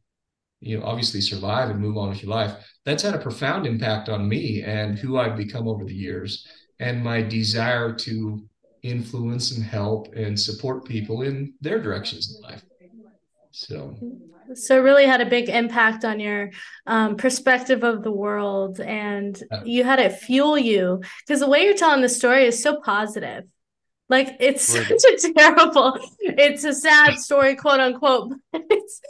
[0.59, 2.53] you know obviously survive and move on with your life.
[2.85, 6.47] That's had a profound impact on me and who I've become over the years,
[6.79, 8.47] and my desire to
[8.81, 12.63] influence and help and support people in their directions in life.
[13.51, 13.95] So
[14.55, 16.51] so it really had a big impact on your
[16.87, 21.01] um, perspective of the world and you had it fuel you.
[21.25, 23.45] Because the way you're telling the story is so positive.
[24.09, 24.63] Like it's
[25.03, 29.01] such a terrible it's a sad story quote unquote it's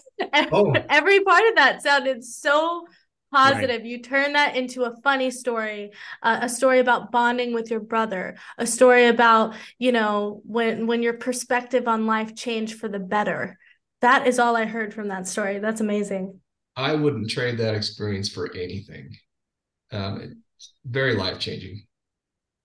[0.51, 0.73] oh.
[0.89, 2.85] every part of that sounded so
[3.31, 3.81] positive.
[3.81, 3.85] Right.
[3.85, 8.35] you turn that into a funny story uh, a story about bonding with your brother
[8.57, 13.57] a story about you know when when your perspective on life changed for the better
[14.01, 15.59] that is all I heard from that story.
[15.59, 16.39] That's amazing.
[16.75, 19.15] I wouldn't trade that experience for anything.
[19.91, 20.43] Um,
[20.85, 21.83] very life changing.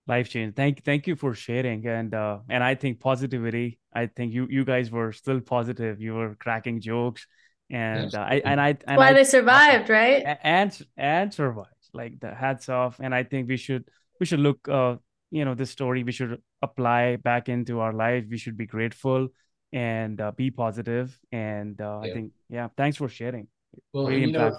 [0.07, 0.53] Life changing.
[0.53, 1.85] Thank thank you for sharing.
[1.87, 3.79] And uh, and I think positivity.
[3.93, 5.99] I think you you guys were still positive.
[5.99, 7.27] You were cracking jokes,
[7.69, 10.23] and uh, I and I and why I, they survived, right?
[10.43, 11.69] And and survived.
[11.93, 12.99] Like the hats off.
[12.99, 14.67] And I think we should we should look.
[14.69, 14.97] Uh,
[15.31, 18.25] you know, this story we should apply back into our life.
[18.29, 19.29] We should be grateful
[19.73, 21.17] and uh, be positive.
[21.31, 22.09] And uh, yeah.
[22.09, 23.47] I think, yeah, thanks for sharing.
[23.93, 24.55] Well, really you know,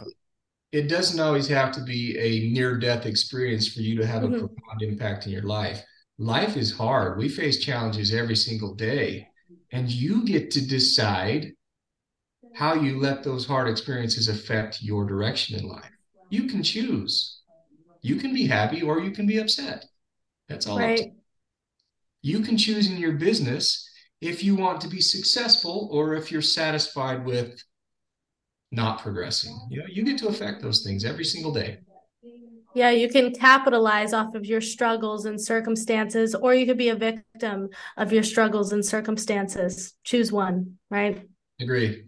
[0.72, 4.34] it doesn't always have to be a near death experience for you to have mm-hmm.
[4.34, 5.82] a profound impact in your life.
[6.18, 7.18] Life is hard.
[7.18, 9.28] We face challenges every single day,
[9.72, 11.52] and you get to decide
[12.54, 15.90] how you let those hard experiences affect your direction in life.
[16.30, 17.40] You can choose.
[18.00, 19.84] You can be happy or you can be upset.
[20.48, 20.78] That's all.
[20.78, 21.12] Right.
[22.22, 23.88] You can choose in your business
[24.20, 27.62] if you want to be successful or if you're satisfied with
[28.72, 29.58] not progressing.
[29.70, 31.78] You know, you get to affect those things every single day.
[32.74, 36.94] Yeah, you can capitalize off of your struggles and circumstances, or you could be a
[36.94, 39.94] victim of your struggles and circumstances.
[40.04, 41.26] Choose one, right?
[41.58, 42.04] Agree.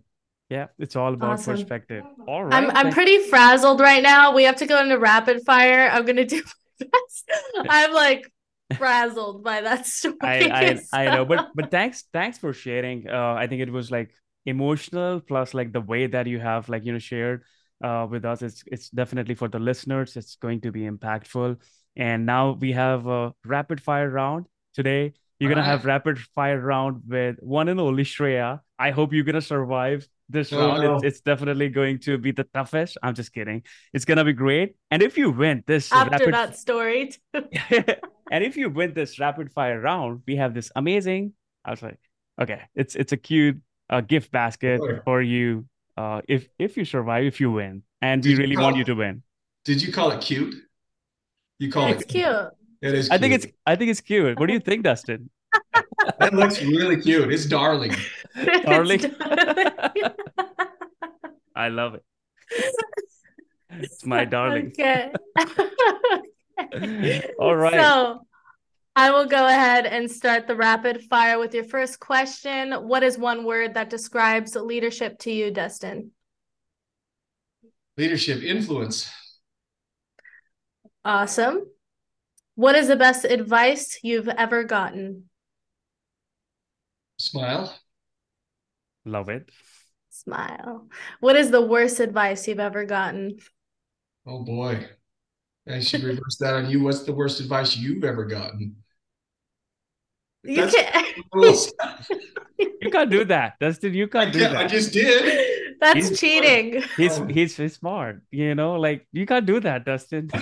[0.50, 1.56] Yeah, it's all about awesome.
[1.56, 2.04] perspective.
[2.26, 2.54] All right.
[2.54, 4.34] I'm I'm pretty frazzled right now.
[4.34, 5.88] We have to go into rapid fire.
[5.90, 6.42] I'm gonna do
[6.80, 7.30] my best.
[7.68, 8.30] I'm like
[8.76, 10.16] frazzled by that story.
[10.22, 13.08] I, I, I know, but but thanks thanks for sharing.
[13.08, 14.12] Uh, I think it was like
[14.46, 17.44] emotional plus like the way that you have like you know shared
[17.82, 18.42] uh, with us.
[18.42, 20.16] It's it's definitely for the listeners.
[20.16, 21.56] It's going to be impactful.
[21.96, 25.14] And now we have a rapid fire round today.
[25.38, 25.72] You're All gonna right.
[25.72, 28.60] have rapid fire round with one and only Shreya.
[28.78, 30.82] I hope you're gonna survive this oh, round.
[30.82, 30.94] No.
[30.96, 32.98] It's, it's, definitely going to be the toughest.
[33.02, 33.62] I'm just kidding.
[33.92, 34.76] It's gonna be great.
[34.90, 36.34] And if you win this after rapid...
[36.34, 37.12] that story,
[38.30, 41.32] and if you win this rapid fire round, we have this amazing.
[41.64, 41.98] I was like,
[42.40, 43.58] okay, it's it's a cute
[43.90, 45.02] uh, gift basket sure.
[45.04, 45.66] for you.
[45.96, 48.94] Uh, if if you survive, if you win, and did we really want you to
[48.94, 49.22] win.
[49.64, 50.54] Did you call it cute?
[51.58, 52.26] You call it's it cute.
[52.80, 53.08] It is.
[53.08, 53.12] Cute.
[53.12, 53.46] I think it's.
[53.66, 54.38] I think it's cute.
[54.38, 55.30] What do you think, Dustin?
[56.20, 57.32] that looks really cute.
[57.32, 57.94] It's darling.
[58.64, 59.00] darling.
[61.56, 62.04] I love it.
[63.70, 64.68] It's my darling.
[64.68, 65.12] Okay.
[67.38, 67.72] All right.
[67.72, 68.26] So
[68.96, 72.72] I will go ahead and start the rapid fire with your first question.
[72.72, 76.10] What is one word that describes leadership to you, Dustin?
[77.96, 79.10] Leadership, influence.
[81.04, 81.62] Awesome.
[82.54, 85.30] What is the best advice you've ever gotten?
[87.18, 87.72] Smile.
[89.04, 89.48] Love it.
[90.10, 90.88] Smile.
[91.20, 93.38] What is the worst advice you've ever gotten?
[94.26, 94.88] Oh boy.
[95.70, 96.82] I should reverse that on you.
[96.82, 98.76] What's the worst advice you've ever gotten?
[100.44, 101.06] You can't.
[102.80, 103.92] you can't do that, Dustin.
[103.94, 104.56] You can't do that.
[104.56, 105.76] I just did.
[105.80, 106.82] That's he's cheating.
[106.82, 106.96] Smart.
[106.96, 108.22] He's, he's he's smart.
[108.30, 110.30] You know, like you can't do that, Dustin.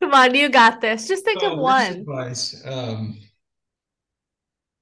[0.00, 1.08] Come on, you got this.
[1.08, 1.92] Just think oh, of one.
[1.92, 2.62] Advice.
[2.64, 3.18] Um,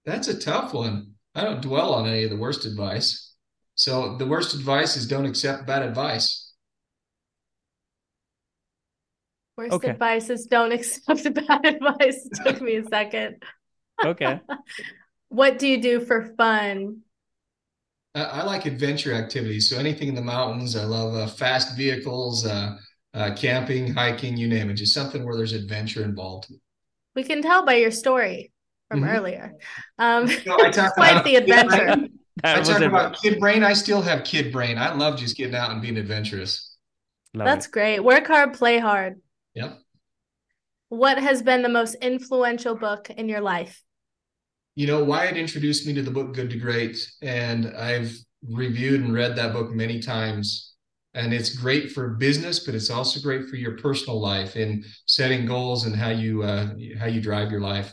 [0.04, 1.14] That's a tough one.
[1.34, 3.32] I don't dwell on any of the worst advice.
[3.74, 6.43] So the worst advice is don't accept bad advice.
[9.56, 9.90] Worst okay.
[9.90, 12.26] advice is don't accept bad advice.
[12.26, 13.42] It took me a second.
[14.04, 14.40] Okay.
[15.28, 17.00] what do you do for fun?
[18.16, 19.68] I like adventure activities.
[19.68, 20.76] So anything in the mountains.
[20.76, 22.76] I love uh, fast vehicles, uh,
[23.12, 24.74] uh, camping, hiking, you name it.
[24.74, 26.52] Just something where there's adventure involved.
[27.16, 28.52] We can tell by your story
[28.88, 29.10] from mm-hmm.
[29.10, 29.54] earlier.
[29.98, 32.08] Um, you know, I talk quite about the adventure.
[32.44, 33.64] I talk about kid brain.
[33.64, 34.78] I still have kid brain.
[34.78, 36.76] I love just getting out and being adventurous.
[37.34, 37.72] Love That's it.
[37.72, 38.00] great.
[38.00, 39.20] Work hard, play hard.
[39.54, 39.78] Yep.
[40.88, 43.82] What has been the most influential book in your life?
[44.76, 48.12] you know, Wyatt introduced me to the book Good to Great, and I've
[48.48, 50.72] reviewed and read that book many times.
[51.14, 55.46] And it's great for business, but it's also great for your personal life in setting
[55.46, 57.92] goals and how you uh, how you drive your life.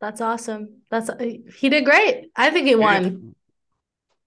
[0.00, 0.82] That's awesome.
[0.88, 1.10] That's
[1.56, 2.30] he did great.
[2.36, 3.34] I think he won.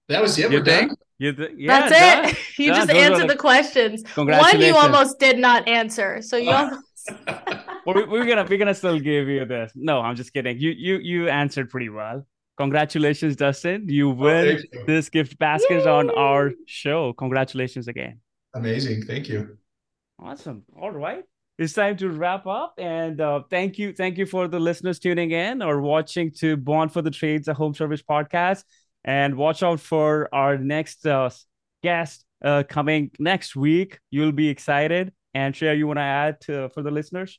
[0.08, 0.50] That was it.
[0.50, 0.94] We're done.
[1.20, 2.38] The, yeah, That's it.
[2.58, 4.02] You just answered the questions.
[4.14, 6.22] One you almost did not answer.
[6.22, 6.82] So you almost
[7.86, 9.72] we're, we're gonna we're gonna still give you this.
[9.74, 10.58] No, I'm just kidding.
[10.58, 12.26] You you you answered pretty well.
[12.56, 13.88] Congratulations, Dustin.
[13.88, 14.84] You oh, win oh, you.
[14.86, 15.90] this gift basket Yay!
[15.90, 17.12] on our show.
[17.14, 18.20] Congratulations again.
[18.54, 19.02] Amazing.
[19.02, 19.58] Thank you.
[20.20, 20.62] Awesome.
[20.80, 21.24] All right.
[21.58, 22.74] It's time to wrap up.
[22.78, 23.92] And uh, thank you.
[23.92, 27.54] Thank you for the listeners tuning in or watching to Born for the Trades, a
[27.54, 28.64] home service podcast.
[29.04, 31.30] And watch out for our next uh,
[31.82, 33.98] guest uh, coming next week.
[34.10, 35.12] You'll be excited.
[35.34, 37.38] And Shreya, you want to add to, for the listeners?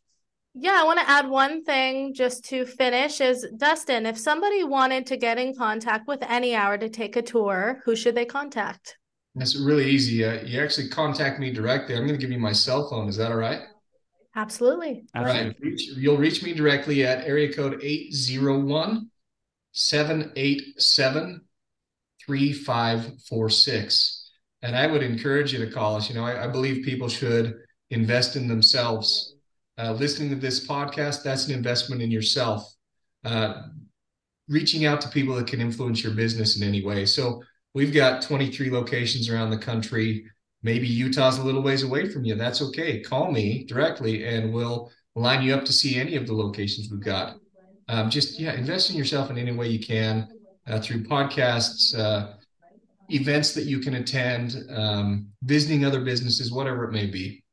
[0.53, 5.05] Yeah, I want to add one thing just to finish is Dustin, if somebody wanted
[5.07, 8.97] to get in contact with Any Hour to take a tour, who should they contact?
[9.35, 10.23] That's really easy.
[10.23, 11.95] Uh, you actually contact me directly.
[11.95, 13.09] I'm going to give you my cell phone.
[13.09, 13.63] Is that all right?
[14.33, 15.03] Absolutely.
[15.13, 15.53] All right.
[15.61, 19.09] You'll reach me directly at area code 801
[19.73, 21.41] 787
[22.25, 24.31] 3546.
[24.61, 26.09] And I would encourage you to call us.
[26.09, 27.55] You know, I, I believe people should
[27.91, 29.35] invest in themselves.
[29.77, 32.73] Uh, listening to this podcast, that's an investment in yourself.
[33.23, 33.61] Uh,
[34.47, 37.05] reaching out to people that can influence your business in any way.
[37.05, 40.25] So we've got 23 locations around the country.
[40.63, 42.35] Maybe Utah's a little ways away from you.
[42.35, 43.01] That's okay.
[43.01, 47.01] Call me directly and we'll line you up to see any of the locations we've
[47.01, 47.37] got.
[47.87, 50.27] Um, just, yeah, invest in yourself in any way you can
[50.67, 52.33] uh, through podcasts, uh,
[53.09, 57.43] events that you can attend, um, visiting other businesses, whatever it may be.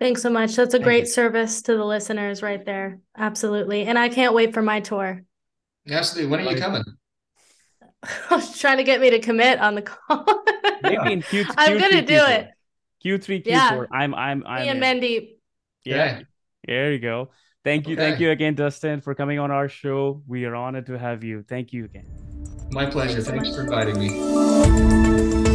[0.00, 0.54] Thanks so much.
[0.54, 1.06] That's a Thank great you.
[1.06, 3.00] service to the listeners right there.
[3.16, 3.84] Absolutely.
[3.84, 5.22] And I can't wait for my tour.
[5.90, 6.30] Absolutely.
[6.30, 6.84] When are you coming?
[8.30, 10.24] I was trying to get me to commit on the call.
[10.82, 11.44] Maybe in Q.
[11.56, 12.28] I'm gonna do Q4.
[12.28, 12.48] it.
[13.02, 13.70] Q three, Q yeah.
[13.70, 13.88] four.
[13.92, 14.62] I'm, I'm, I'm.
[14.62, 15.30] Me and Mendy.
[15.84, 16.20] Yeah.
[16.64, 17.30] There you go.
[17.68, 18.02] Thank you, okay.
[18.02, 20.22] thank you again, Dustin, for coming on our show.
[20.26, 21.44] We are honored to have you.
[21.46, 22.06] Thank you again.
[22.70, 23.20] My pleasure.
[23.20, 25.47] Thanks, Thanks for inviting me.